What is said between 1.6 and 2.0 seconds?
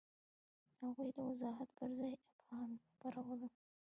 پر